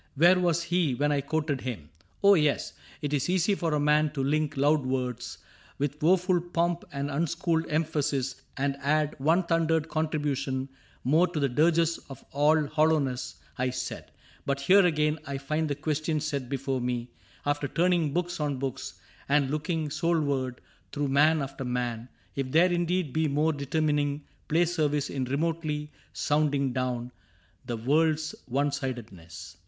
[0.15, 1.91] Where was he when I quoted him?—
[2.23, 5.37] oh, yes: 'T is easy for a man to link loud words
[5.77, 10.69] With woeful pomp and unschooled emphasis And add one thundered contribution
[11.03, 14.09] more To the dirges of all hollowness, I said;
[14.43, 17.11] But here again I find the question set Before me,
[17.45, 18.95] after turning books on books
[19.29, 20.61] And looking soulward
[20.91, 26.73] through man after man, If there indeed be more determining Play service in remotely sounding
[26.73, 27.11] down
[27.67, 29.57] The world's one sidedness.